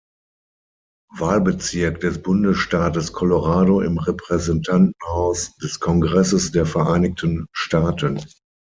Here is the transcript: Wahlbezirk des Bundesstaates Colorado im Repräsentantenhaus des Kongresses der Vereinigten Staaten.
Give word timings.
Wahlbezirk 1.15 1.99
des 1.99 2.23
Bundesstaates 2.23 3.13
Colorado 3.13 3.81
im 3.81 3.99
Repräsentantenhaus 3.99 5.55
des 5.57 5.79
Kongresses 5.79 6.51
der 6.51 6.65
Vereinigten 6.65 7.45
Staaten. 7.53 8.19